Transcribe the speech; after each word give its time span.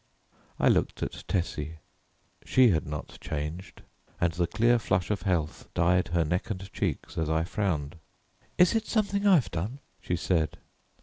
I 0.59 0.67
looked 0.67 1.03
at 1.03 1.23
Tessie. 1.27 1.77
She 2.43 2.69
had 2.69 2.87
not 2.87 3.19
changed, 3.21 3.83
and 4.19 4.33
the 4.33 4.47
clear 4.47 4.79
flush 4.79 5.11
of 5.11 5.21
health 5.21 5.69
dyed 5.75 6.07
her 6.07 6.25
neck 6.25 6.49
and 6.49 6.73
cheeks 6.73 7.19
as 7.19 7.29
I 7.29 7.43
frowned. 7.43 7.97
"Is 8.57 8.73
it 8.73 8.87
something 8.87 9.27
I've 9.27 9.51
done?" 9.51 9.77
she 10.01 10.15
said. 10.15 10.57